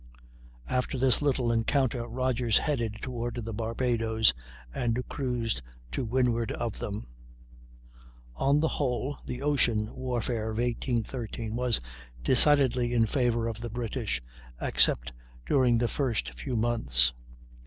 [0.67, 4.33] After this little encounter Rodgers headed toward the Barbadoes,
[4.73, 7.05] and cruised to windward of them.
[8.35, 11.81] On the whole the ocean warfare of 1813 was
[12.23, 14.23] decidedly in favor of the British,
[14.59, 15.13] except
[15.45, 17.13] during the first few months.